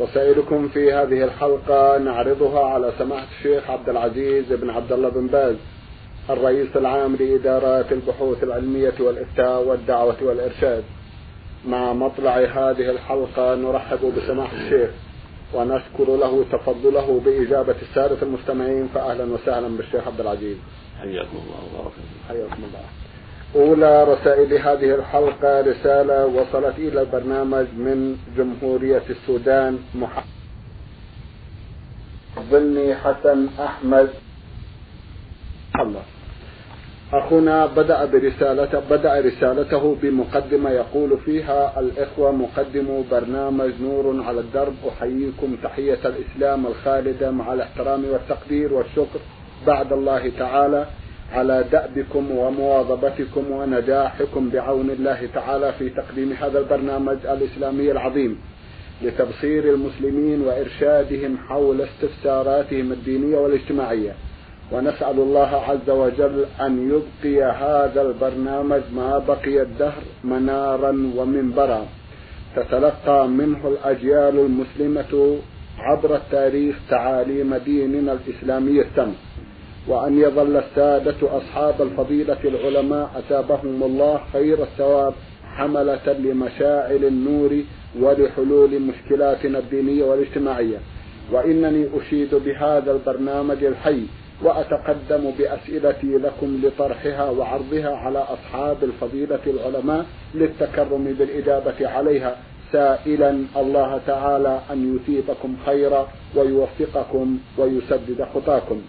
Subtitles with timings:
[0.00, 5.56] رسائلكم في هذه الحلقة نعرضها على سماحة الشيخ عبد العزيز بن عبد الله بن باز
[6.30, 10.84] الرئيس العام لإدارات البحوث العلمية والإفتاء والدعوة والإرشاد.
[11.66, 14.90] مع مطلع هذه الحلقة نرحب بسماحة الشيخ
[15.54, 20.56] ونشكر له تفضله بإجابة السادة المستمعين فأهلا وسهلا بالشيخ عبد العزيز.
[21.00, 21.92] حياكم الله وبارك
[22.28, 22.84] حياكم الله.
[23.54, 30.24] أولى رسائل هذه الحلقة رسالة وصلت إلى البرنامج من جمهورية السودان محمد.
[32.50, 34.08] ظني حسن أحمد.
[35.80, 36.02] الله
[37.12, 45.56] أخونا بدأ برسالته بدأ رسالته بمقدمة يقول فيها الإخوة مقدمو برنامج نور على الدرب أحييكم
[45.62, 49.20] تحية الإسلام الخالدة مع الاحترام والتقدير والشكر
[49.66, 50.86] بعد الله تعالى.
[51.32, 58.38] على دأبكم ومواظبتكم ونجاحكم بعون الله تعالى في تقديم هذا البرنامج الإسلامي العظيم
[59.02, 64.14] لتبصير المسلمين وإرشادهم حول استفساراتهم الدينية والاجتماعية.
[64.72, 71.86] ونسأل الله عز وجل أن يبقي هذا البرنامج ما بقي الدهر منارا ومنبرا.
[72.56, 75.38] تتلقى منه الأجيال المسلمة
[75.78, 79.14] عبر التاريخ تعاليم ديننا الإسلامي السمح
[79.88, 87.62] وأن يظل السادة أصحاب الفضيلة العلماء أثابهم الله خير الثواب حملة لمشاعل النور
[88.00, 90.78] ولحلول مشكلاتنا الدينية والاجتماعية.
[91.32, 94.02] وإنني أشيد بهذا البرنامج الحي
[94.42, 102.36] وأتقدم بأسئلتي لكم لطرحها وعرضها على أصحاب الفضيلة العلماء للتكرم بالإجابة عليها.
[102.72, 108.82] سائلا الله تعالى أن يثيبكم خيرا ويوفقكم ويسدد خطاكم.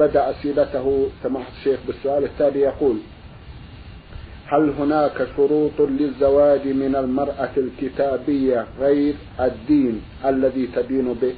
[0.00, 2.96] بدأ سيرته سماحة الشيخ بالسؤال التالي يقول
[4.46, 11.34] هل هناك شروط للزواج من المرأة الكتابية غير الدين الذي تدين به؟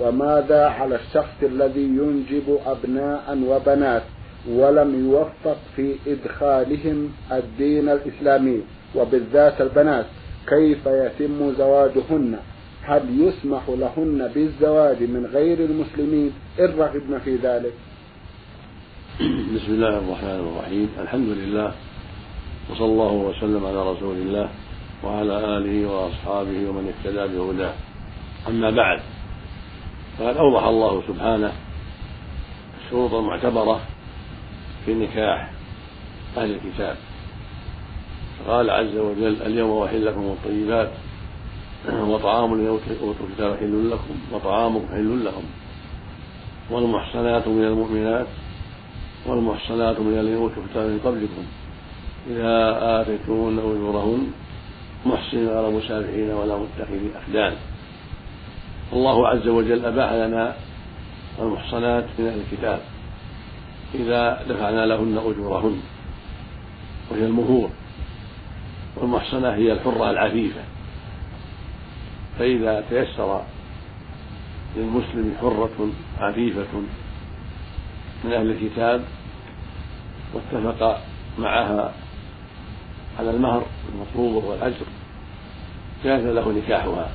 [0.00, 4.02] وماذا على الشخص الذي ينجب أبناء وبنات
[4.50, 8.62] ولم يوفق في إدخالهم الدين الإسلامي؟
[8.96, 10.06] وبالذات البنات
[10.46, 12.36] كيف يتم زواجهن؟
[12.82, 17.72] هل يسمح لهن بالزواج من غير المسلمين؟ إن رغبن في ذلك.
[19.54, 20.88] بسم الله الرحمن الرحيم.
[20.98, 21.72] الحمد لله
[22.70, 24.48] وصلى الله وسلم على رسول الله
[25.04, 27.74] وعلى آله وأصحابه ومن اهتدى بهداه.
[28.48, 29.00] أما بعد
[30.18, 31.52] فقد أوضح الله سبحانه
[32.84, 33.80] الشروط المعتبرة
[34.86, 35.50] في نكاح
[36.36, 36.96] أهل الكتاب.
[38.48, 40.90] قال عز وجل اليوم أحل لكم الطيبات
[42.10, 42.66] وطعام
[43.02, 45.44] أوتوا الكتاب حل لكم وطعامكم حل لهم
[46.70, 48.26] والمحصنات من المؤمنات
[49.28, 51.44] والمحصنات من الذين اوتوا الكتاب من قبلكم.
[52.30, 54.30] إذا اتيتمون أجورهن
[55.06, 57.52] محسنين غير مسافحين ولا متخذي أخدان.
[58.92, 60.54] الله عز وجل أباح لنا
[61.38, 62.80] المحصنات من أهل الكتاب
[63.94, 65.80] إذا دفعنا لهن أجورهن
[67.10, 67.70] وهي المهور.
[68.96, 70.60] والمحصنة هي الحرة العفيفة.
[72.38, 73.42] فإذا تيسر
[74.76, 75.88] للمسلم حرة
[76.18, 76.72] عفيفة
[78.24, 79.04] من أهل الكتاب
[80.34, 81.00] واتفق
[81.38, 81.92] معها
[83.18, 84.86] على المهر المطلوب وهو الأجر.
[86.04, 87.10] جاز له نكاحها.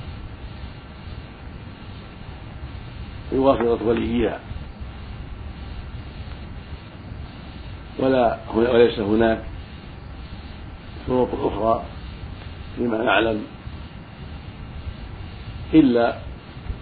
[3.32, 4.40] بواسطة وليها
[8.00, 9.44] ولا وليس هناك
[11.08, 11.84] شروط أخرى
[12.76, 13.44] فيما نعلم
[15.74, 16.18] إلا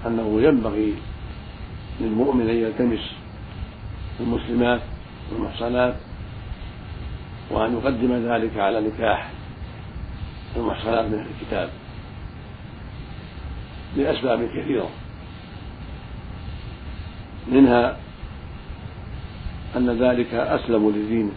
[0.06, 0.94] أنه ينبغي
[2.02, 3.12] للمؤمن أن يلتمس
[4.20, 4.82] المسلمات
[5.32, 5.96] والمحصنات
[7.52, 9.30] وأن يقدم ذلك على نكاح
[10.56, 11.70] المحصنات من الكتاب
[13.98, 14.90] لأسباب كثيرة.
[17.48, 17.98] منها
[19.76, 21.32] أن ذلك أسلم لدينه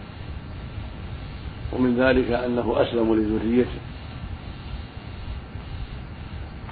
[1.73, 3.79] ومن ذلك أنه أسلم لذريته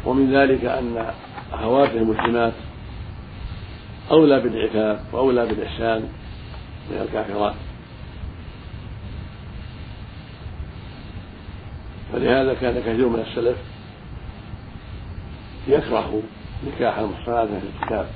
[0.06, 1.06] ومن ذلك أن
[1.54, 2.54] أخواته المسلمات
[4.12, 6.02] أولى بالعتاب وأولى بالإحسان
[6.92, 7.56] من الكافرات.
[12.14, 13.58] فلهذا كان كثير من السلف
[15.68, 16.22] يكره
[16.68, 18.08] نكاح المحصنات في الكتاب.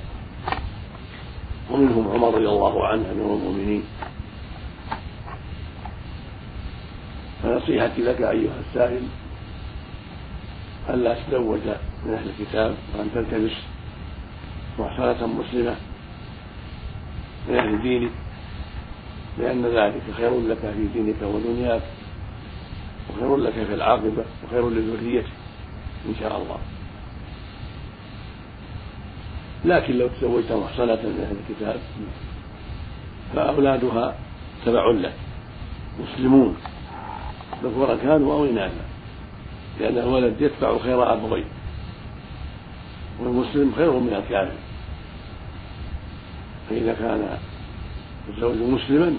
[1.70, 3.82] ومنهم عمر رضي الله عنه أمير المؤمنين.
[7.42, 9.02] فنصيحتي لك أيها السائل
[10.90, 11.60] ألا تتزوج
[12.06, 13.52] من أهل الكتاب وأن تلتمس
[14.78, 15.76] محصنة مسلمة
[17.48, 18.10] من أهل دينك
[19.38, 21.82] لأن ذلك خير لك في دينك ودنياك.
[23.18, 25.28] وخير لك في العاقبة وخير لذريتك
[26.08, 26.58] إن شاء الله.
[29.64, 31.80] لكن لو تزوجت محصنة من أهل الكتاب
[33.34, 34.14] فأولادها
[34.66, 35.14] تبع لك
[36.00, 36.56] مسلمون
[37.62, 38.84] ذكورا كانوا أو إناثا
[39.80, 41.44] لأن الولد يتبع خير أبويه
[43.20, 44.56] والمسلم خير من الكافر.
[46.70, 47.38] فإذا كان
[48.28, 49.14] الزوج مسلما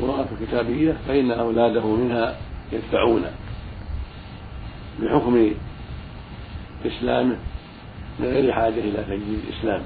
[0.00, 2.36] وامرأة كتابية فإن أولاده منها
[2.72, 3.22] يدفعون
[5.02, 5.50] بحكم
[6.86, 7.36] إسلامه
[8.18, 9.82] من غير حاجة إلى تجديد الإسلام.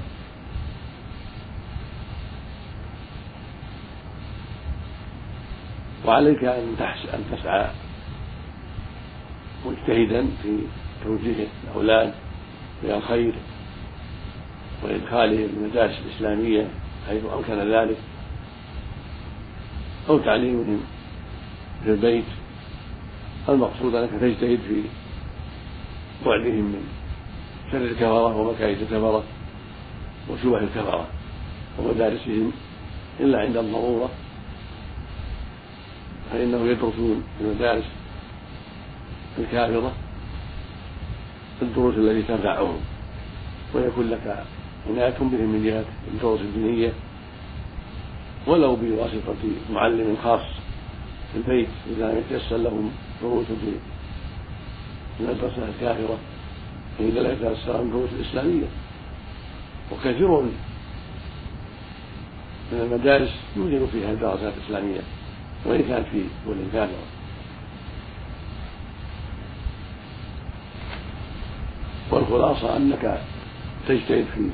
[6.05, 6.75] وعليك أن
[7.13, 7.67] أن تسعى
[9.65, 10.57] مجتهدا في
[11.03, 12.13] توجيه الأولاد
[12.83, 13.33] إلى الخير
[14.83, 16.67] وإدخالهم المدارس الإسلامية
[17.09, 17.97] حيث أمكن ذلك
[20.09, 20.81] أو تعليمهم
[21.83, 22.25] في البيت
[23.49, 24.83] المقصود أنك تجتهد في
[26.25, 26.83] بعدهم من
[27.71, 29.23] شر الكفرة ومكائد الكفرة
[30.29, 31.07] وشبه الكفرة
[31.79, 32.51] ومدارسهم.
[33.19, 34.09] إلا عند الضرورة
[36.31, 37.83] فإنهم يدرسون في المدارس
[39.39, 39.91] الكافرة
[41.61, 42.77] الدروس التي تنفعهم.
[43.73, 44.45] ويكون لك
[44.89, 46.93] عناية بهم من جهة الدروس الدينية
[48.47, 49.35] ولو بواسطة
[49.73, 50.41] معلم خاص.
[51.31, 52.91] في البيت إذا لم يتيسر لهم
[53.21, 53.73] دروس في
[55.19, 56.17] المدرسة الكافرة
[56.97, 58.67] فإذا لا يتيسر لهم دروس الإسلامية.
[59.91, 60.53] وكثير من
[62.73, 64.99] المدارس يوجد فيها الدراسات الإسلامية
[65.65, 67.05] وإن كانت في دول كافرة.
[72.11, 73.21] والخلاصة أنك
[73.87, 74.49] تجتهد في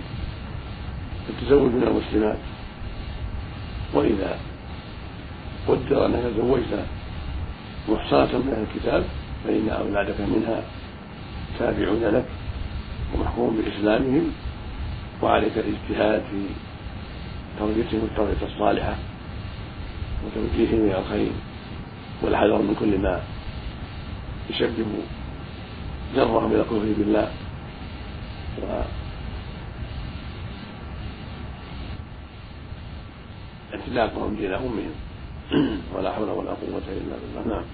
[1.30, 2.38] التزوج من المسلمات
[3.94, 4.40] وإذا
[5.68, 6.86] قدر أنك تزوجت
[7.90, 9.04] محصنة من أهل الكتاب
[9.44, 10.64] فإن أولادك منها
[11.60, 12.26] تابعون لك
[13.16, 14.32] ومحكوم بإسلامهم
[15.22, 16.42] وعليك الاجتهاد في
[17.60, 18.96] تربيتهم التربية الصالحة
[20.26, 21.32] وتوجيههم إلى الخير
[22.22, 23.22] والحذر من كل ما
[24.50, 24.86] يشبه
[26.16, 27.32] جرهم إلى الكفر بالله.
[28.58, 28.82] و
[33.74, 35.07] اعتلاقهم دين أمهم.
[35.96, 37.66] ولا حول ولا قوة إلا بالله نعم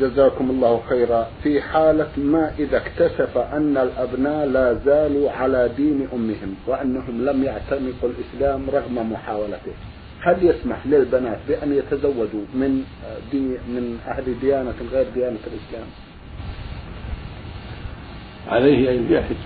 [0.00, 6.54] جزاكم الله خيرا في حالة ما إذا اكتشف أن الأبناء لا زالوا على دين أمهم
[6.66, 9.72] وأنهم لم يعتنقوا الإسلام رغم محاولته
[10.20, 12.84] هل يسمح للبنات بأن يتزوجوا من
[13.32, 15.86] دي من أهل ديانة غير ديانة الإسلام؟
[18.48, 19.36] عليه أن يجاهد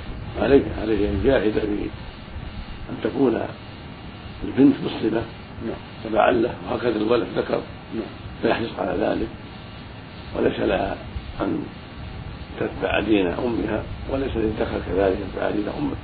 [0.41, 1.57] عليه عليه أن يجاهد
[2.91, 3.41] أن تكون
[4.45, 5.23] البنت مسلمة.
[6.05, 7.61] تبعا له وهكذا الولد ذكر
[7.95, 8.13] نعم.
[8.43, 9.29] فيحرص على ذلك.
[10.37, 10.97] وليس لها
[11.41, 11.65] أن
[12.61, 15.97] تتبع دين أمها وليس للذكر كذلك يتبع دين أمه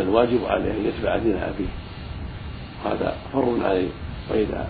[0.00, 1.72] الواجب عليه أن يتبع دين أبيه.
[2.84, 3.88] هذا فر عليه.
[4.30, 4.68] وإذا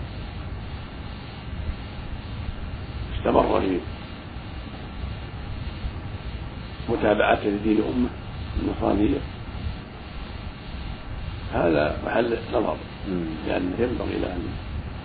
[3.17, 3.79] استمر في
[6.89, 8.09] متابعته لدين أمه
[8.61, 9.17] النصرانية
[11.53, 12.77] هذا محل نظر
[13.47, 14.37] لأنه ينبغي له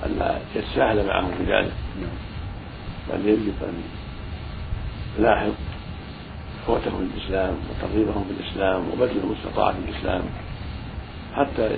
[0.06, 1.73] أن لا يتساهل معهم في ذلك
[3.11, 3.82] بل يجب أن
[5.18, 5.52] يلاحظ
[6.62, 10.23] إخوته الإسلام وترغيبهم في الإسلام وبذل المستطاع في الإسلام
[11.35, 11.70] حتى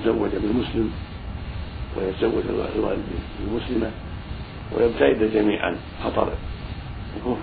[0.00, 0.92] يتزوج بالمسلم
[1.96, 2.42] ويتزوج
[2.76, 3.04] الوالد
[3.40, 3.90] بالمسلمة
[4.76, 6.32] ويبتعد جميعا خطر
[7.16, 7.36] الكفر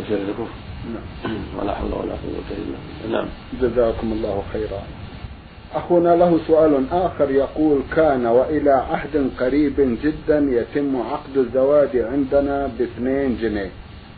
[0.00, 0.54] وشر الكفر.
[0.94, 1.36] نعم.
[1.56, 3.20] ولا حول ولا قوة إلا بالله.
[3.20, 3.28] نعم.
[3.62, 4.82] جزاكم الله خيرا.
[5.74, 13.36] أخونا له سؤال آخر يقول كان وإلى عهد قريب جدا يتم عقد الزواج عندنا باثنين
[13.42, 13.70] جنيه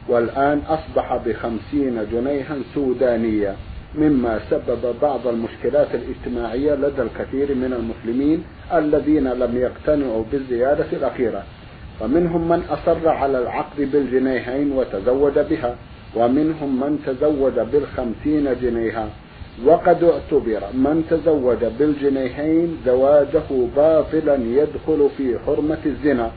[0.08, 3.54] والآن أصبح بخمسين جنيها سودانية
[3.94, 11.42] مما سبب بعض المشكلات الاجتماعية لدى الكثير من المسلمين الذين لم يقتنعوا بالزيادة الأخيرة
[12.00, 15.76] ومنهم من أصر على العقد بالجنيهين وتزوج بها
[16.16, 19.08] ومنهم من تزوج بالخمسين جنيها.
[19.64, 26.30] وقد اعتبر من تزوج بالجنيهين زواجه باطلا يدخل في حرمة الزنا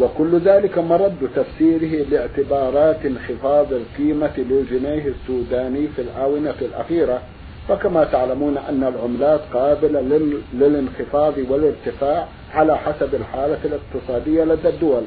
[0.00, 7.22] وكل ذلك مرد تفسيره لاعتبارات انخفاض القيمة للجنيه السوداني في الآونة الأخيرة.
[7.68, 10.00] فكما تعلمون أن العملات قابلة
[10.54, 15.02] للانخفاض والارتفاع على حسب الحالة الاقتصادية لدى الدول.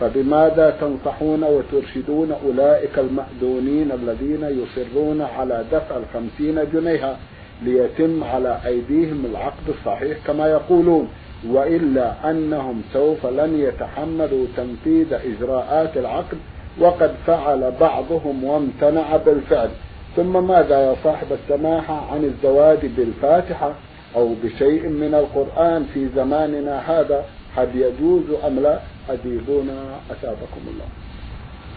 [0.00, 7.16] فبماذا تنصحون وترشدون أولئك المأذونين الذين يصرون على دفع الخمسين جنيها
[7.62, 11.08] ليتم على أيديهم العقد الصحيح كما يقولون
[11.48, 16.38] وإلا أنهم سوف لن يتحملوا تنفيذ إجراءات العقد
[16.80, 19.68] وقد فعل بعضهم وامتنع بالفعل.
[20.16, 23.74] ثم ماذا يا صاحب السماحة عن الزواج بالفاتحة
[24.16, 27.24] أو بشيء من القرآن في زماننا هذا؟
[27.56, 30.88] هل يجوز أم لا؟ أجيبونا أثابكم الله.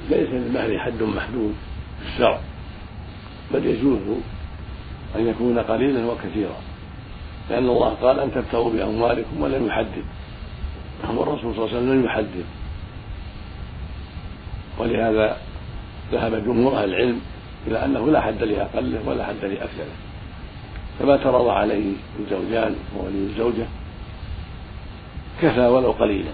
[0.09, 1.55] ليس للمهر حد محدود
[2.01, 2.39] في الشرع
[3.53, 4.17] بل يجوز
[5.15, 6.57] أن يكون قليلا وكثيرا
[7.49, 10.05] لأن الله قال أن تبتغوا بأموالكم ولم يحدد.
[11.15, 12.45] والرسول صلى الله عليه وسلم لم يحدد.
[14.79, 15.37] ولهذا
[16.11, 17.21] ذهب جمهور أهل العلم
[17.67, 19.95] إلى أنه لا حد لأقله ولا حد لأكثره
[20.99, 23.65] فما ترضى عليه الزوجان وولي الزوجة
[25.41, 26.31] كفى ولو قليلا.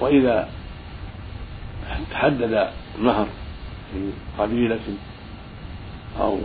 [0.00, 0.48] وإذا
[2.10, 3.26] تحدد المهر
[3.92, 4.80] في قبيلة
[6.20, 6.38] أو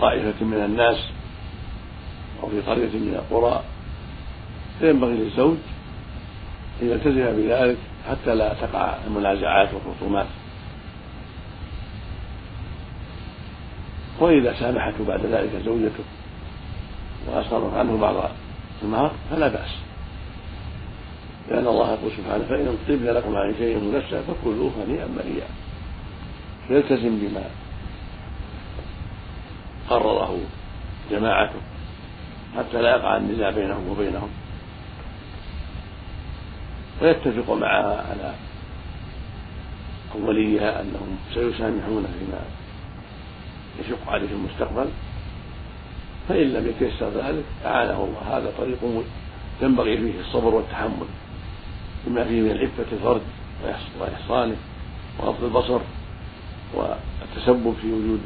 [0.00, 0.96] طائفة من الناس
[2.42, 3.62] أو في قرية من القرى
[4.80, 5.56] فينبغي للزوج
[6.82, 7.76] أن يلتزم بذلك
[8.08, 10.26] حتى لا تقع المنازعات والخصومات
[14.20, 16.04] وإذا سامحته بعد ذلك زوجته
[17.26, 18.30] وأصرت عنه بعض
[18.82, 19.87] المهر فلا بأس.
[21.50, 25.48] لأن الله يقول سبحانه فإن طبن لكم عن شيء منسى فكلوه هنيئا مريئا.
[26.68, 27.44] فيلتزم بما
[29.90, 30.38] قرره
[31.10, 31.60] جماعته
[32.56, 34.28] حتى لا يقع النزاع بينهم وبينهم.
[37.02, 38.34] ويتفق معها على
[40.26, 42.40] وليها أنهم سيسامحون فيما
[43.80, 44.86] يشق عليه في المستقبل.
[46.28, 48.36] فإن لم يتيسر ذلك أعانه الله.
[48.36, 49.04] هذا طريق
[49.62, 51.06] ينبغي فيه الصبر والتحمل.
[52.08, 53.22] بما فيه من عفة الفرد
[54.00, 54.56] وإحصانه
[55.18, 55.80] وغض البصر
[56.74, 58.20] والتسبب في وجود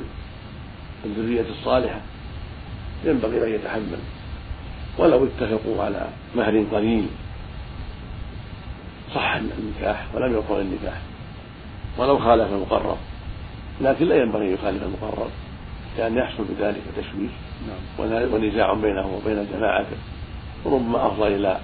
[1.04, 2.00] الذرية الصالحة.
[3.04, 3.98] ينبغي أن يتحمل.
[4.98, 7.06] ولو اتفقوا على مهر قليل
[9.14, 11.00] صح النكاح ولم يقر النكاح.
[11.98, 12.96] ولو خالف المقرر.
[13.80, 15.28] لكن لا ينبغي أن يخالف المقرر
[15.98, 17.30] لأن يحصل بذلك تشويش
[17.68, 18.32] نعم.
[18.34, 19.96] ونزاع بينه وبين جماعته.
[20.64, 21.60] وربما أفضى إلى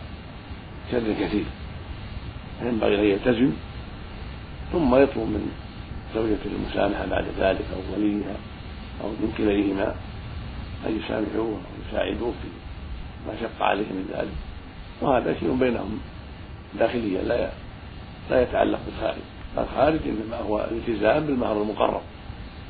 [0.93, 1.45] شر كثير.
[2.63, 3.53] ينبغي أن يلتزم
[4.73, 5.53] ثم يطلب من
[6.15, 8.37] زوجته المسامحة بعد ذلك أو وليها
[9.05, 9.95] أو من كليهما
[10.87, 12.49] أن يسامحوه أو يساعدوه في
[13.27, 14.35] ما شق عليه من ذلك.
[15.01, 15.99] وهذا شيء بينهم
[16.79, 17.51] داخليا لا
[18.31, 19.23] لا يتعلق بالخارج
[19.59, 22.01] الخارج إنما هو الالتزام بالمهر المقرر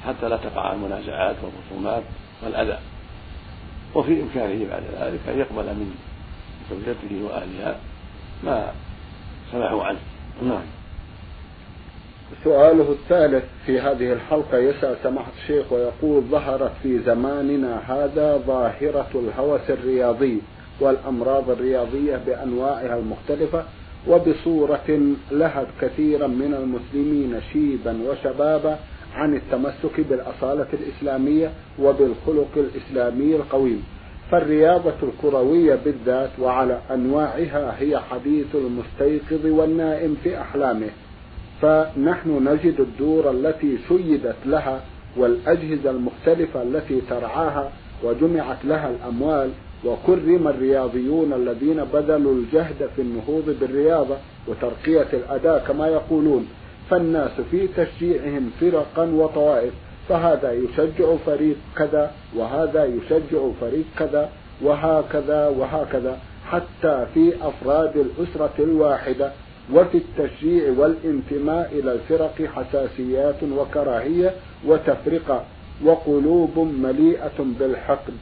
[0.06, 2.02] حتى لا تقع المنازعات والخصومات
[2.42, 2.78] والأذى.
[3.94, 5.94] وفي إمكانه بعد ذلك أن يقبل من
[6.70, 7.76] زوجته وأهلها
[8.44, 8.72] ما
[9.52, 9.98] سمحوا عنه.
[10.42, 10.62] نعم.
[12.44, 19.70] سؤاله الثالث في هذه الحلقة يسأل سماحة الشيخ ويقول ظهرت في زماننا هذا ظاهرة الهوس
[19.70, 20.38] الرياضي
[20.80, 23.64] والأمراض الرياضية بأنواعها المختلفة
[24.08, 28.78] وبصورة لهت كثيرا من المسلمين شيبا وشبابا
[29.14, 33.84] عن التمسك بالأصالة الإسلامية وبالخلق الإسلامي القويم.
[34.30, 40.90] فالرياضة الكروية بالذات وعلى أنواعها هي حديث المستيقظ والنائم في أحلامه
[41.62, 44.80] فنحن نجد الدور التي شيدت لها
[45.16, 47.70] والأجهزة المختلفة التي ترعاها
[48.04, 49.50] وجمعت لها الأموال
[49.84, 54.16] وكرم الرياضيون الذين بذلوا الجهد في النهوض بالرياضة
[54.48, 56.48] وترقية الأداء كما يقولون
[56.90, 59.72] فالناس في تشجيعهم فرقا وطوائف
[60.08, 64.28] فهذا يشجع فريق كذا وهذا يشجع فريق كذا
[64.62, 69.32] وهكذا وهكذا حتى في أفراد الأسرة الواحدة
[69.74, 74.34] وفي التشجيع والانتماء إلى الفرق حساسيات وكراهية
[74.66, 75.42] وتفرقة
[75.84, 78.14] وقلوب مليئة بالحقد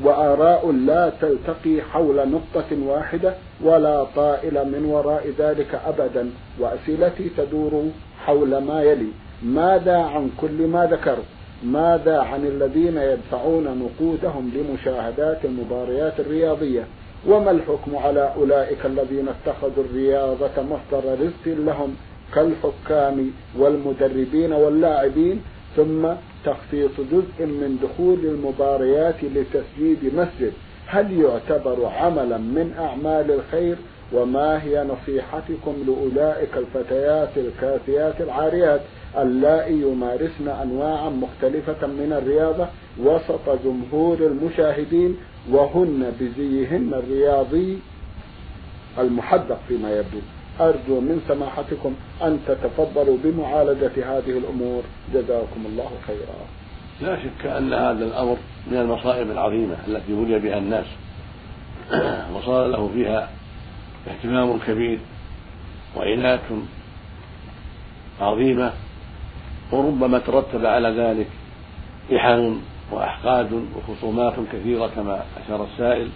[0.00, 7.90] وآراء لا تلتقي حول نقطة واحدة ولا طائل من وراء ذلك أبدا وأسئلتي تدور
[8.26, 9.12] حول ما يلي.
[9.44, 11.24] ماذا عن كل ما ذكروا
[11.64, 16.86] ماذا عن الذين يدفعون نقودهم لمشاهدات المباريات الرياضية؟
[17.26, 21.96] وما الحكم على أولئك الذين اتخذوا الرياضة مصدر رزق لهم
[22.34, 25.42] كالحكام والمدربين واللاعبين؟
[25.76, 26.08] ثم
[26.44, 30.52] تخصيص جزء من دخول المباريات لتسجيل مسجد.
[30.86, 33.76] هل يعتبر عملا من أعمال الخير؟
[34.12, 38.80] وما هي نصيحتكم لأولئك الفتيات الكاسيات العاريات؟
[39.18, 42.66] اللائي يمارسن أنواعا مختلفة من الرياضة
[42.98, 45.16] وسط جمهور المشاهدين
[45.50, 47.78] وهن بزيهن الرياضي
[48.98, 50.20] المحدق فيما يبدو.
[50.60, 54.82] أرجو من سماحتكم أن تتفضلوا بمعالجة هذه الأمور.
[55.14, 56.46] جزاكم الله خيرا.
[57.00, 58.36] لا شك أن هذا الأمر
[58.70, 60.86] من المصائب العظيمة التي بلي بها الناس.
[62.34, 63.30] وصار له فيها
[64.08, 64.98] اهتمام كبير
[65.96, 66.40] وعناية
[68.20, 68.72] عظيمة.
[69.72, 71.28] وربما ترتب على ذلك
[72.16, 72.60] إحن
[72.90, 76.08] وأحقاد وخصومات كثيرة كما أشار السائل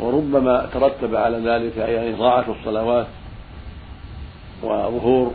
[0.00, 3.06] وربما ترتب على ذلك يعني إضاعة الصلوات
[4.62, 5.32] وظهور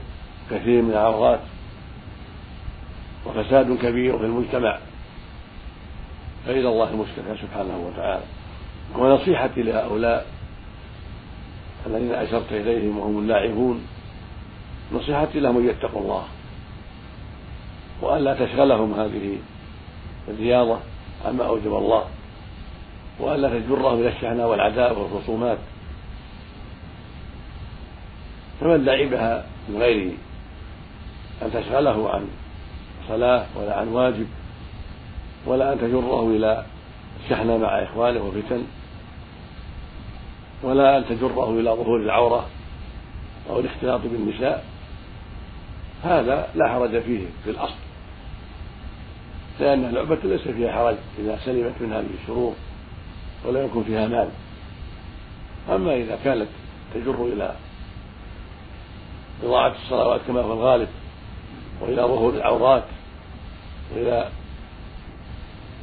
[0.51, 1.39] كثير من العورات
[3.25, 4.77] وفساد كبير في المجتمع.
[6.45, 8.23] فإلى الله المشتكى سبحانه وتعالى.
[8.97, 10.25] ونصيحتي لهؤلاء
[11.87, 13.81] الذين أشرت إليهم وهم اللاعبون
[14.93, 16.23] نصيحتي لهم أن يتقوا الله.
[18.01, 19.37] وألا تشغلهم هذه
[20.27, 20.79] الرياضة
[21.25, 22.03] عما أوجب الله
[23.19, 25.57] وألا تجرهم إلى الشحناء والعداء والخصومات.
[28.61, 30.13] فمن لعبها من غير
[31.41, 32.27] أن تشغله عن
[33.07, 34.27] صلاة ولا عن واجب
[35.45, 36.65] ولا أن تجره إلى
[37.23, 38.63] الشحنة مع إخوانه وفتن
[40.63, 42.45] ولا أن تجره إلى ظهور العورة
[43.49, 44.65] أو الاختلاط بالنساء.
[46.03, 47.90] هذا لا حرج فيه في الأصل.
[49.61, 52.53] لأن اللعبة ليس فيها حرج إذا سلمت من هذه الشرور
[53.45, 54.29] ولا يكون فيها مال.
[55.69, 56.47] أما إذا كانت
[56.93, 57.55] تجر إلى
[59.43, 60.87] إضاعة الصلوات كما هو الغالب
[61.81, 62.83] وإلى ظهور العورات
[63.95, 64.29] وإلى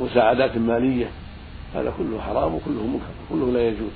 [0.01, 1.11] مساعدات مالية
[1.75, 3.93] هذا كله حرام وكله منكر كله لا يجوز.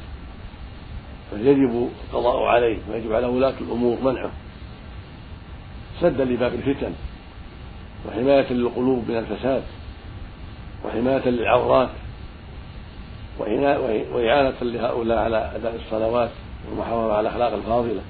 [1.30, 4.30] فيجب القضاء عليه ويجب على ولاة الأمور منعه.
[6.00, 6.92] سدا لباب الفتن.
[8.08, 9.62] وحماية للقلوب من الفساد
[10.84, 11.88] وحماية للعورات
[13.38, 16.30] وإعانة لهؤلاء على أداء الصلوات
[16.68, 18.02] والمحافظة على الأخلاق الفاضلة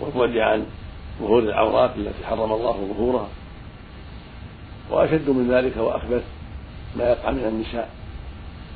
[0.00, 0.66] والبعد عن
[1.20, 3.28] ظهور العورات التي حرم الله ظهورها.
[4.90, 6.22] وأشد من ذلك وأخبث
[6.96, 7.88] ما يقع من النساء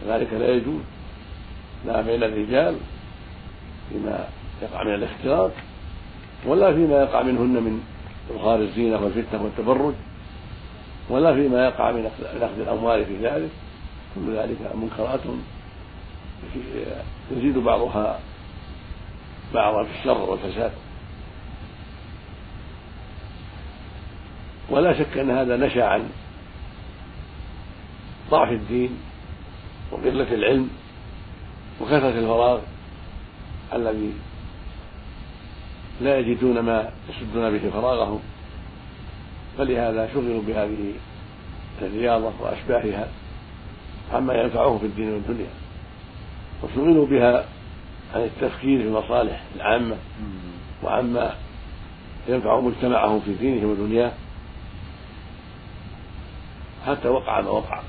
[0.09, 0.83] ذلك لا يجوز.
[1.87, 2.77] لا بين الرجال
[3.89, 4.29] فيما
[4.63, 5.51] يقع من الاختلاط
[6.47, 7.83] ولا فيما يقع منهن من
[8.31, 9.95] إظهار الزينة والفتنة والتبرج
[11.11, 12.11] ولا فيما يقع من
[12.43, 13.51] أخذ الأموال في ذلك.
[14.15, 15.21] كل ذلك منكرات
[17.31, 18.21] يزيد بعضها
[19.55, 20.73] بعضا في الشر والفساد.
[24.71, 26.09] ولا شك أن هذا نشأ عن
[28.31, 28.99] ضعف الدين
[29.91, 30.71] وقلة العلم
[31.81, 32.61] وكثرة الفراغ
[33.73, 34.13] الذي
[36.03, 38.21] لا يجدون ما يسدون به فراغهم
[39.59, 40.93] فلهذا شغلوا بهذه
[41.83, 43.09] الرياضة وأشباهها
[44.13, 45.51] عما ينفعهم في الدين والدنيا
[46.63, 47.45] وشغلوا بها
[48.15, 49.97] عن التفكير في المصالح العامة
[50.83, 51.35] وعما
[52.29, 54.13] ينفع مجتمعهم في دينهم ودنياهم
[56.87, 57.81] حتى وقع ما وقع.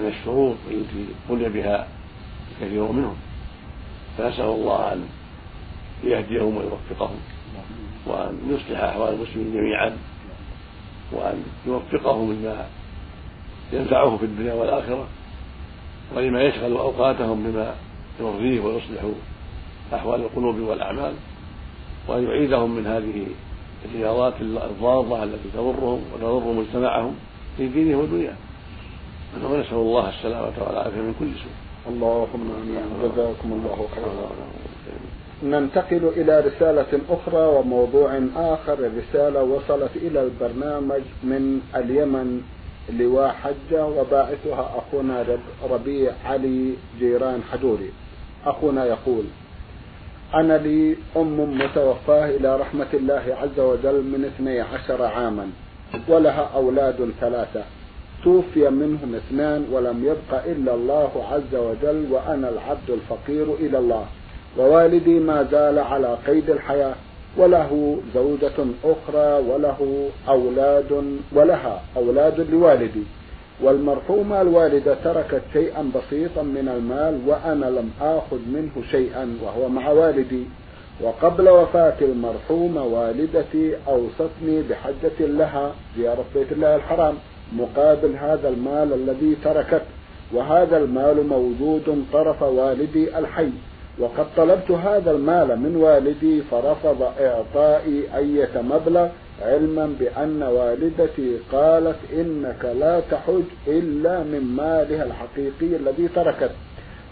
[0.00, 1.88] من الشرور التي بلي بها
[2.60, 3.16] كثير منهم
[4.18, 5.08] فنسأل الله أن
[6.04, 7.16] يهديهم ويوفقهم
[8.06, 9.96] وأن يصلح أحوال المسلمين جميعا
[11.12, 12.66] وأن يوفقهم لما
[13.72, 15.06] ينفعه في الدنيا والآخرة
[16.16, 17.74] ولما يشغل أوقاتهم بما
[18.20, 19.02] يرضيه ويصلح
[19.94, 21.12] أحوال القلوب والأعمال
[22.08, 23.26] وأن يعيدهم من هذه
[23.84, 27.14] الرياضات الضارة التي تضرهم وتضر مجتمعهم
[27.56, 28.36] في دينهم ودنياهم
[29.44, 31.52] ونسأل الله السلامة والعافية من كل سوء.
[31.94, 33.12] اللهم آمين.
[33.12, 34.30] جزاكم الله خيرا.
[35.44, 38.78] ننتقل إلى رسالة أخرى وموضوع آخر.
[38.78, 42.40] الرسالة وصلت إلى البرنامج من اليمن
[42.98, 45.24] لواء حجة وباعثها أخونا
[45.70, 47.90] ربيع علي جيران حجوري.
[48.46, 49.24] أخونا يقول
[50.34, 55.50] أنا لي أم متوفاة إلى رحمة الله عز وجل من اثني عشر عاما
[56.08, 57.62] ولها أولاد ثلاثة.
[58.24, 64.06] توفي منهم اثنان ولم يبق إلا الله عز وجل وأنا العبد الفقير إلى الله.
[64.58, 66.94] ووالدي ما زال على قيد الحياة
[67.36, 73.02] وله زوجة أخرى وله أولاد ولها أولاد لوالدي.
[73.62, 80.44] والمرحومة الوالدة تركت شيئا بسيطا من المال وأنا لم آخذ منه شيئا وهو مع والدي.
[81.00, 87.14] وقبل وفاة المرحومة والدتي أوصتني بحجة لها زيارة بيت الله الحرام
[87.52, 89.82] مقابل هذا المال الذي تركت.
[90.32, 93.50] وهذا المال موجود طرف والدي الحي.
[93.98, 99.08] وقد طلبت هذا المال من والدي فرفض إعطائي أية مبلغ
[99.42, 106.50] علما بأن والدتي قالت إنك لا تحج إلا من مالها الحقيقي الذي تركت.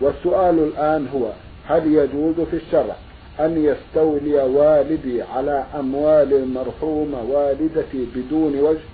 [0.01, 1.31] والسؤال الآن هو
[1.69, 2.97] هل يجوز في الشرع
[3.41, 8.85] أن يستولي والدي على أموال المرحومة والدتي بدون وجه؟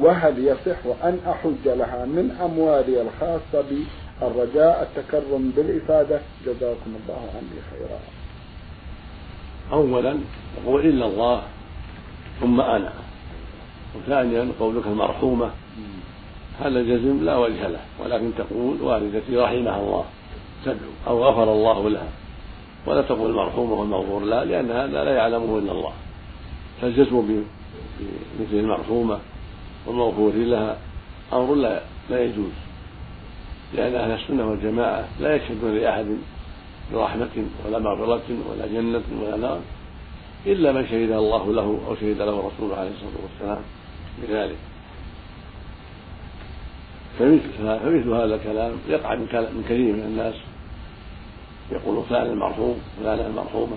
[0.00, 3.84] وهل يصح أن أحج لها من أموالي الخاصة بي؟
[4.22, 6.20] الرجاء التكرم بالإفادة.
[6.46, 7.98] جزاكم الله عني خيرا.
[9.72, 10.18] أولا
[10.62, 11.42] يقول إلا الله
[12.40, 12.92] ثم أنا.
[13.96, 15.50] وثانيا قولك المرحومة.
[16.60, 20.04] هذا الجزم لا وجه له ولكن تقول والدتي رحمها الله.
[20.64, 22.08] تدعو أو غفر الله لها.
[22.86, 25.92] ولا تقول المرحومة والمغفور لها لأن هذا لا يعلمه إلا الله.
[26.80, 27.44] فالجزم
[28.38, 29.18] بمثل المرحومة
[29.86, 30.76] والمغفور لها
[31.32, 32.63] أمر لا لا يجوز.
[33.74, 36.06] لأن أهل السنة والجماعة لا يشهدون لأحد
[36.92, 39.60] برحمة ولا مغفرة ولا جنة ولا نار
[40.46, 43.62] إلا من شهد الله له أو شهد له رسوله عليه الصلاة والسلام
[44.22, 44.56] بذلك.
[47.18, 50.34] فمثل, فمثل هذا الكلام يقع من كثير من الناس.
[51.72, 53.76] يقول فلان المرحوم فلان المرحومة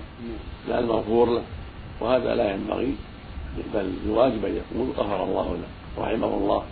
[0.68, 1.42] فلان المغفور له
[2.02, 2.96] وهذا لا ينبغي
[3.74, 6.64] بل الواجب أن يقول غفر الله له رحمه الله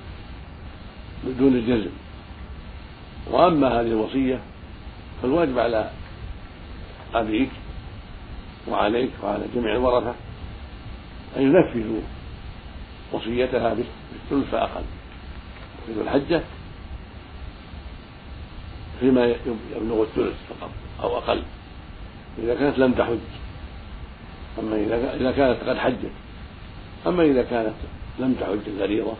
[1.26, 1.92] بدون الجزم
[3.32, 4.40] وأما هذه الوصية
[5.22, 5.92] فالواجب على
[7.14, 7.50] أبيك
[8.68, 10.16] وعليك وعلى جميع الورثة
[11.38, 12.02] أن ينفذوا
[13.12, 14.84] وصيتها بالثلث فأقل
[15.88, 16.42] ينفذوا الحجة
[19.00, 19.36] فيما
[19.76, 20.72] يبلغ الثلث فقط
[21.04, 21.44] أو أقل
[22.40, 23.18] إذا كانت لم تحج.
[24.60, 24.76] أما
[25.16, 26.12] إذا كانت قد حجت.
[27.08, 27.74] أما إذا كانت
[28.20, 29.14] لم تحج الفريضة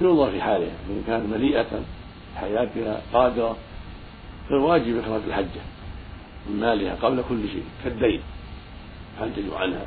[0.00, 1.82] ينظر في حالها إن كانت مليئة
[2.36, 3.56] حياتها قادرة.
[4.48, 5.60] فالواجب إخراج الحجة
[6.48, 8.20] من مالها قبل كل شيء كالدين
[9.20, 9.86] حجج عنها؟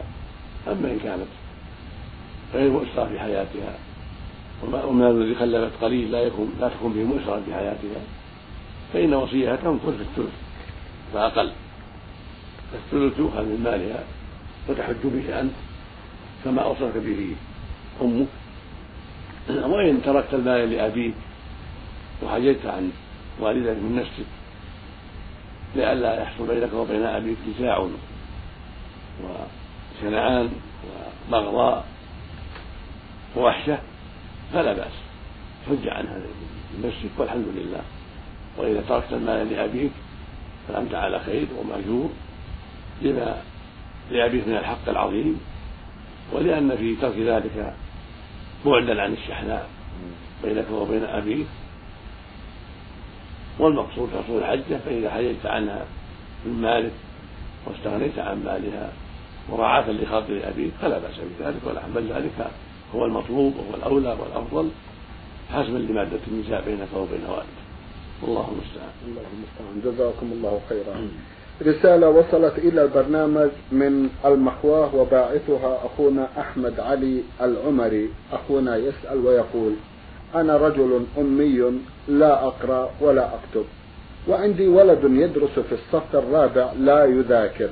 [0.68, 1.28] أما إن كانت
[2.54, 3.76] غير مؤسرة في حياتها
[4.64, 8.02] ومال الذي خلفت قليل لا يكون لا تكون به مؤسرة في حياتها
[8.94, 10.34] فإن وصيتها تنقل في الثلث
[11.14, 11.52] فأقل.
[12.74, 14.04] الثلث يؤخذ من مالها
[14.70, 15.52] وتحج به أنت
[16.46, 17.36] كما أوصلك به
[18.02, 18.28] أمك.
[19.50, 21.14] وإن تركت المال لأبيك
[22.24, 22.92] وحججت عن
[23.40, 24.26] والدك من نفسك
[25.76, 27.88] لئلا يحصل بينك وبين أبيك نزاع
[30.02, 30.50] وشنعان
[31.30, 31.86] وبغضاء
[33.36, 33.80] ووحشة
[34.54, 34.94] فلا بأس.
[35.70, 36.22] حج عنها
[36.78, 37.82] لنفسك والحمد لله.
[38.58, 39.92] وإذا تركت المال لأبيك
[40.68, 42.10] فأنت على خير ومأجور
[43.02, 43.42] لما
[44.12, 45.40] لأبيك من الحق العظيم
[46.34, 47.74] ولأن في ترك ذلك
[48.66, 49.70] بعدا عن الشحناء
[50.44, 51.48] بينك وبين أبيك
[53.60, 55.86] والمقصود حصول الحجة فإذا حججت عنها
[56.46, 56.92] من مالك
[57.66, 58.92] واستغنيت عن مالها
[59.52, 62.48] مراعاة لخاطر أبيك فلا بأس بذلك ولا بل ذلك
[62.96, 64.70] هو المطلوب وهو الأولى والأفضل
[65.54, 67.58] حسبا لمادة النساء بينك وبين والدك.
[68.22, 68.92] والله المستعان.
[69.08, 69.94] الله المستعان.
[69.94, 71.08] جزاكم الله خيرا.
[71.62, 78.10] رسالة وصلت إلى البرنامج من المحواه وباعثها أخونا أحمد علي العمري.
[78.34, 79.74] أخونا يسأل ويقول
[80.36, 83.66] أنا رجل أمي لا أقرأ ولا أكتب
[84.28, 87.70] وعندي ولد يدرس في الصف الرابع لا يذاكر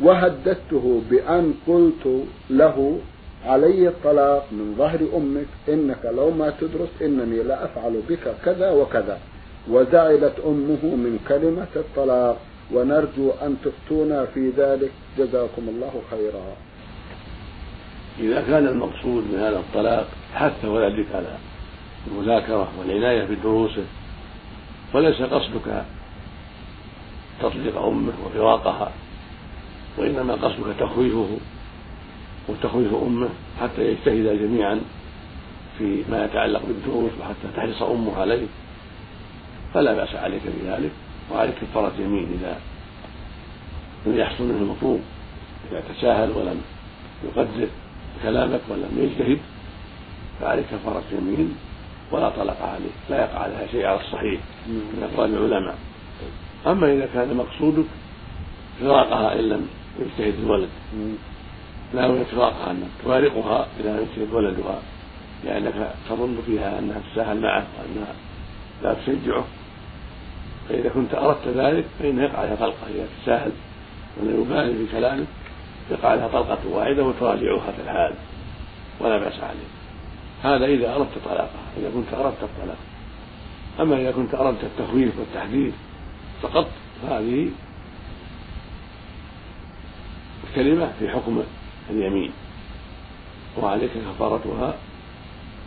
[0.00, 2.98] وهددته بأن قلت له
[3.46, 9.18] علي الطلاق من ظهر أمك إنك لو ما تدرس إنني لأفعل بك كذا وكذا.
[9.70, 12.36] وزعلت أمه من كلمة الطلاق
[12.72, 14.90] ونرجو أن تفتونا في ذلك.
[15.18, 16.56] جزاكم الله خيرا.
[18.20, 21.36] إذا كان المقصود من هذا الطلاق حث ولدك على
[22.06, 23.84] المذاكرة والعناية بدروسه.
[24.94, 25.84] وليس قصدك
[27.40, 28.92] تطليق أمه وفراقها
[29.98, 31.38] وإنما قصدك تخويفه
[32.48, 33.28] وتخويف أمه
[33.60, 34.80] حتى يجتهدا جميعا
[35.78, 38.46] في ما يتعلق بالدروس وحتى تحرص أمه عليه.
[39.74, 40.90] فلا بأس عليك بذلك
[41.32, 42.60] وعليك كفارة يمين إذا
[44.06, 45.00] لم يحصل منه المطلوب
[45.70, 46.60] إذا تساهل ولم
[47.24, 47.68] يقدر
[48.22, 49.38] كلامك ولم يجتهد
[50.40, 51.56] فعليك كفارة يمين.
[52.12, 55.74] ولا طلق عليه لا يقع عليها شيء على الصحيح من أقوال العلماء.
[56.66, 57.84] أما إذا كان مقصودك
[58.80, 59.68] فراقها إن لم
[60.00, 60.68] يجتهد الولد.
[61.94, 64.78] لا يريد فراقها أن تفارقها إذا لم يجتهد ولدها
[65.44, 68.14] لأنك تظن فيها أنها تساهل معه وأنها
[68.82, 69.44] لا تشجعه.
[70.68, 72.86] فإذا كنت أردت ذلك فإنه يقع عليها طلقة.
[72.94, 73.52] إذا تساهل
[74.20, 75.24] ولا يبالي في كلامه
[75.90, 78.14] يقع عليها طلقة واحدة وتراجعها في الحال.
[79.00, 79.81] ولا بأس عليه
[80.42, 82.78] هذا إذا أردت طلاقها إذا كنت أردت الطلاق.
[83.80, 85.72] أما إذا كنت أردت التخويف والتحذير
[86.42, 86.68] فقط
[87.08, 87.50] هذه
[90.54, 91.42] كلمة في حكم
[91.90, 92.32] اليمين
[93.58, 94.74] وعليك كفارتها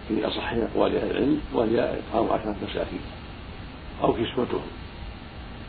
[0.08, 3.00] في أصح أقوال أهل العلم وهي إطعام عشرة مساكين
[4.04, 4.68] أو كسوتهم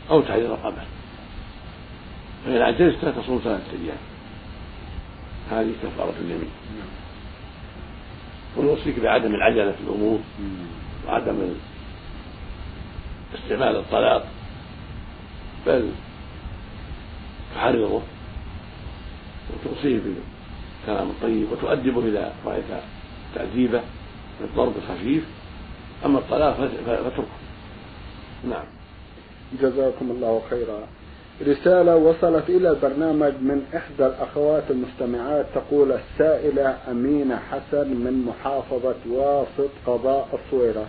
[0.09, 0.81] أو تحرير رقبة
[2.45, 3.97] فإن عجزت تصوم ثلاثة أيام.
[5.51, 6.51] هذه كفارة اليمين.
[8.57, 10.19] ونوصيك بعدم العجلة في الأمور
[11.07, 11.53] وعدم
[13.35, 14.27] استعمال الطلاق.
[15.67, 15.89] بل
[17.55, 18.01] تحرضه
[19.49, 22.63] وتوصيه بالكلام الطيب وتؤدبه إذا رأيت
[23.35, 23.81] تأديبه
[24.41, 25.23] بالضرب الخفيف.
[26.05, 27.23] أما الطلاق فاتركه
[28.49, 28.65] نعم.
[29.61, 30.87] جزاكم الله خيرا.
[31.41, 39.69] رسالة وصلت إلى البرنامج من إحدى الأخوات المستمعات تقول السائلة أمينة حسن من محافظة واسط
[39.87, 40.85] قضاء الصويرة.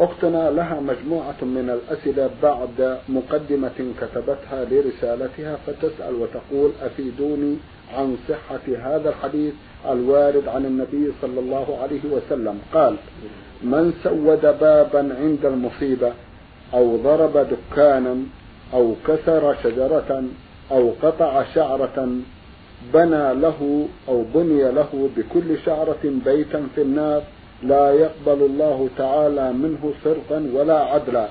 [0.00, 7.56] أختنا لها مجموعة من الأسئلة بعد مقدمة كتبتها لرسالتها فتسأل وتقول أفيدوني
[7.96, 9.54] عن صحة هذا الحديث
[9.90, 12.58] الوارد عن النبي صلى الله عليه وسلم.
[12.74, 12.96] قال
[13.62, 16.12] من سود بابا عند المصيبة
[16.74, 18.16] أو ضرب دكانا
[18.74, 20.24] أو كسر شجرة
[20.72, 22.08] أو قطع شعرة
[22.94, 27.22] بنى له أو بني له بكل شعرة بيتا في النار
[27.62, 31.28] لا يقبل الله تعالى منه صرفا ولا عدلا.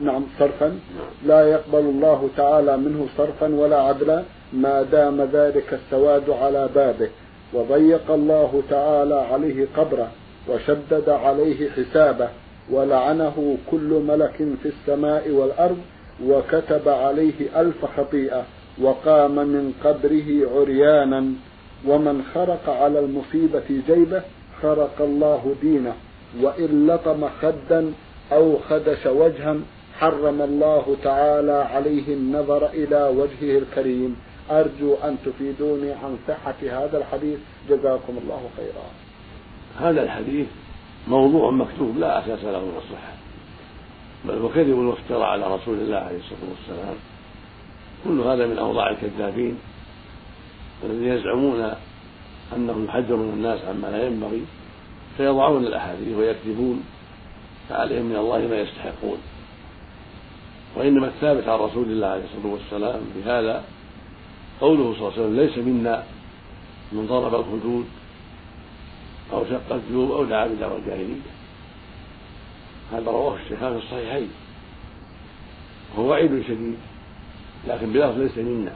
[0.00, 0.78] نعم صرفا.
[1.26, 4.22] لا يقبل الله تعالى منه صرفا ولا عدلا.
[4.52, 7.08] ما دام ذلك السواد على بابه.
[7.54, 10.10] وضيق الله تعالى عليه قبره
[10.48, 12.28] وشدد عليه حسابه
[12.70, 15.78] ولعنه كل ملك في السماء والأرض
[16.26, 18.44] وكتب عليه ألف خطيئة
[18.82, 21.32] وقام من قبره عريانا
[21.86, 24.22] ومن خرق على المصيبة جيبه
[24.62, 25.94] خرق الله دينه
[26.40, 27.92] وإن لطم خدا
[28.32, 29.56] أو خدش وجها
[29.98, 34.16] حرم الله تعالى عليه النظر إلى وجهه الكريم.
[34.50, 37.38] أرجو أن تفيدوني عن صحة هذا الحديث.
[37.68, 38.86] جزاكم الله خيرا.
[39.78, 40.46] هذا الحديث
[41.08, 43.19] موضوع مكتوب لا أساس له من الصحة
[44.24, 46.96] بل هو كذب وافترى على رسول الله عليه الصلاة والسلام.
[48.04, 49.58] كل هذا من أوضاع الكذابين
[50.84, 51.72] الذين يزعمون
[52.56, 54.44] أنهم يحذرون الناس عما لا ينبغي
[55.16, 56.84] فيضعون الأحاديث ويكذبون
[57.68, 59.18] فعليهم من الله ما يستحقون.
[60.76, 63.64] وإنما الثابت عن رسول الله عليه الصلاة والسلام بهذا
[64.60, 66.04] قوله صلى الله عليه وسلم ليس منا
[66.92, 67.86] من ضرب الخدود
[69.32, 71.39] أو شق الجيوب أو دعا بدعوى الجاهلية
[72.92, 74.30] هذا رواه الشيخان في الصحيحين.
[75.94, 76.78] وهو وعيد شديد
[77.68, 78.72] لكن بلفظ ليس منا.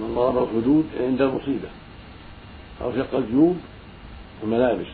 [0.00, 1.68] من ضرب الخدود عند المصيبة
[2.82, 3.56] أو شق الجيوب
[4.42, 4.86] الملابس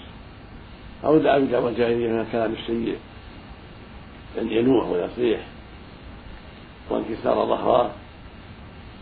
[1.04, 2.98] أو دعا بدعوى الجاهلية من الكلام السيء
[4.38, 5.40] ينوح ويصيح
[6.90, 7.90] وانكسار ظهراه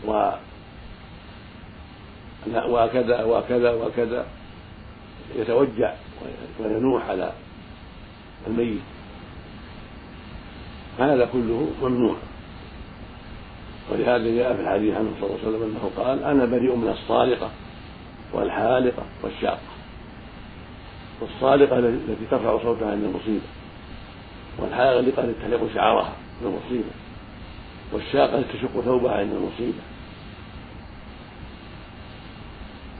[0.07, 0.31] و
[2.47, 4.25] وكذا وكذا وكذا
[5.35, 5.93] يتوجع
[6.59, 7.33] وينوح على
[8.47, 8.81] الميت.
[10.99, 12.15] هذا كله ممنوع.
[13.91, 17.49] ولهذا جاء في الحديث عنه صلى الله عليه وسلم أنه قال أنا بريء من الصالقة
[18.33, 19.69] والحالقة والشاقة.
[21.21, 23.45] والصالقة التي ترفع صوتها عند المصيبة
[24.59, 26.91] والحالقة التي تحلق شعرها عند المصيبة
[27.93, 29.83] والشاقة التي تشق ثوبها عند المصيبة.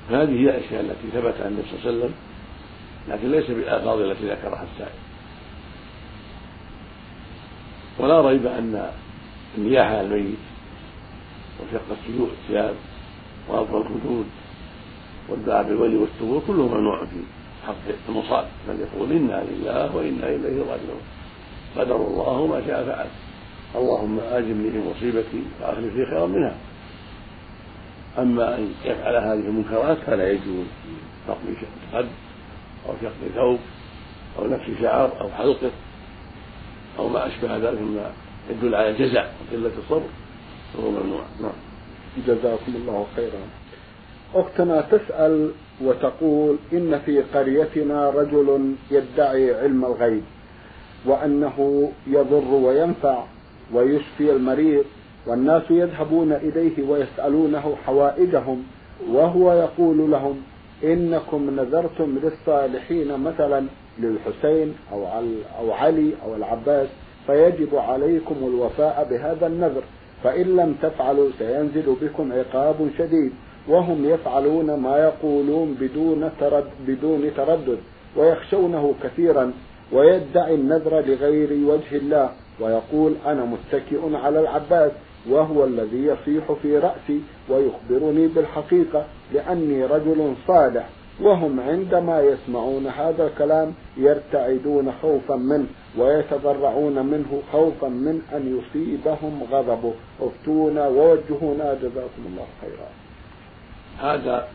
[0.09, 2.13] هذه هي الأشياء التي ثبت عن النبي صلى الله عليه وسلم
[3.07, 5.08] لكن ليس بالألفاظ التي ذكرها السائل.
[7.99, 8.91] ولا ريب أن
[9.57, 10.37] النياحه على الميت
[11.59, 11.81] وشق
[12.31, 12.75] الثياب
[13.49, 14.25] وألقى الخدود
[15.29, 17.21] والدعاء بالولي والثبور كله ممنوع في
[17.67, 17.75] حق
[18.09, 21.01] المصاب بل يقول إنا لله وإنا إليه راجعون.
[21.77, 23.07] قدر الله ما شاء فعل.
[23.75, 26.55] اللهم اجبني في مصيبتي وأخلف لي خيرا منها.
[28.19, 30.65] أما أن يفعل هذه المنكرات فلا يجوز
[31.29, 31.55] نقض
[31.93, 32.07] قد
[32.89, 33.59] أو شق ثوب
[34.39, 35.71] أو نفس شعر أو حلقة.
[36.99, 38.11] أو ما أشبه ذلك مما
[38.49, 40.09] يدل على الجزع وقلة الصبر.
[40.73, 41.21] فهو ممنوع.
[41.41, 41.51] نعم.
[42.27, 43.39] جزاكم الله خيرا.
[44.35, 50.23] أختنا تسأل وتقول إن في قريتنا رجل يدعي علم الغيب
[51.05, 53.23] وأنه يضر وينفع
[53.73, 54.85] ويشفي المريض
[55.27, 58.63] والناس يذهبون إليه ويسألونه حوائجهم
[59.09, 60.41] وهو يقول لهم
[60.83, 63.65] إنكم نذرتم للصالحين مثلا
[63.99, 65.07] للحسين أو
[65.59, 66.87] أو علي أو العباس
[67.27, 69.81] فيجب عليكم الوفاء بهذا النذر
[70.23, 73.31] فإن لم تفعلوا سينزل بكم عقاب شديد
[73.67, 77.77] وهم يفعلون ما يقولون بدون ترد بدون تردد
[78.17, 79.53] ويخشونه كثيرا
[79.93, 84.91] ويدعي النذر لغير وجه الله ويقول أنا متكئ على العباس
[85.29, 90.89] وهو الذي يصيح في رأسي ويخبرني بالحقيقة لأني رجل صالح.
[91.21, 99.93] وهم عندما يسمعون هذا الكلام يرتعدون خوفا منه ويتضرعون منه خوفا من أن يصيبهم غضبه
[100.21, 101.73] افتونا ووجهونا.
[101.73, 102.89] جزاكم الله خيرا.
[103.99, 104.47] هذا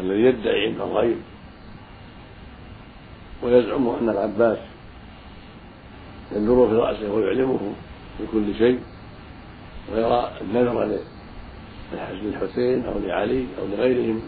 [0.00, 1.16] الذي يدعي علم الغيب
[3.42, 4.58] ويزعم أن العباس
[6.32, 7.58] ينظر في رأسه ويعلمه
[8.20, 8.80] بكل شيء
[9.94, 10.98] ويرى النذر
[12.22, 14.20] للحسين أو لعلي أو لغيرهم.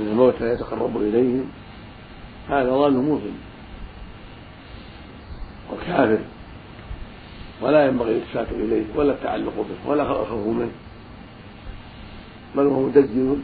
[0.00, 1.50] من الموتى يتقرب إليهم
[2.48, 3.34] هذا ظن موسم
[5.72, 6.18] وكافر
[7.62, 10.70] ولا ينبغي الإلتفات إليه ولا التعلق به ولا الخوف منه
[12.56, 13.42] بل هو مدجن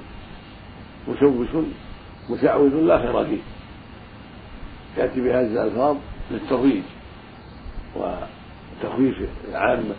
[1.09, 1.49] مشوش
[2.31, 3.39] مشعوذ لا خير فيه.
[4.97, 5.97] يأتي بهذه الألفاظ
[6.31, 6.83] للترويج
[7.97, 9.17] وتخويف
[9.49, 9.95] العامة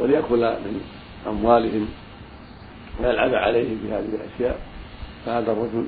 [0.00, 0.80] وليأكل من
[1.26, 1.88] أموالهم
[3.00, 4.60] ويلعب عليهم بهذه الأشياء.
[5.26, 5.86] فهذا الرجل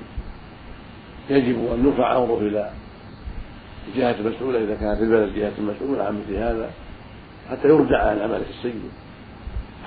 [1.30, 2.70] يجب أن يرفع أمره إلى
[3.88, 6.70] الجهة المسؤولة إذا كان في البلد جهة مسؤولة عن مثل هذا
[7.50, 8.90] حتى يرجع عن عمله السيء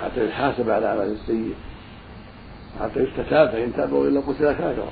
[0.01, 1.53] حتى يحاسب على عمله السيء
[2.79, 4.91] حتى يستتاب فإن تاب وإلا قتل كافرا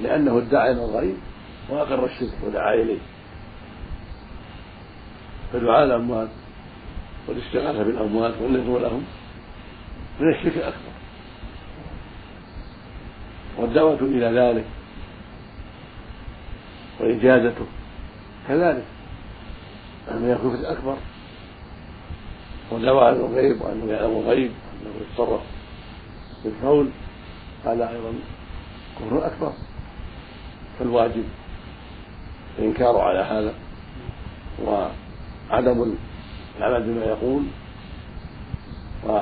[0.00, 1.16] لأنه ادعى إلى الغيب
[1.70, 2.98] وأقر الشرك ودعا إليه.
[5.52, 6.28] فدعاء الأموات
[7.28, 9.04] والاستغاثة بالأموات والنذر لهم
[10.20, 10.87] من الشرك الأكبر.
[13.58, 14.64] والدعوة إلى ذلك
[17.00, 17.66] وإجازته
[18.48, 18.84] كذلك
[20.10, 20.96] أنه يكون في الأكبر
[22.72, 24.50] ودعوة عن الغيب وأنه يعلم الغيب
[24.84, 25.40] وأنه يتصرف
[26.42, 26.92] في الكون
[27.64, 28.14] هذا أيضا
[28.98, 29.52] كفر أكبر
[30.78, 31.24] فالواجب
[32.58, 33.54] الإنكار على هذا
[34.64, 35.94] وعدم
[36.58, 37.42] العمل بما يقول
[39.04, 39.20] و